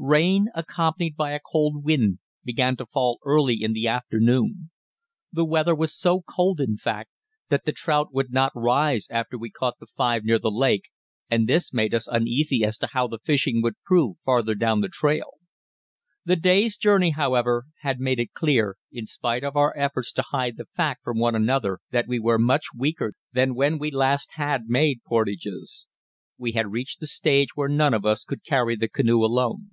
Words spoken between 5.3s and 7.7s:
The weather was so cold, in fact, that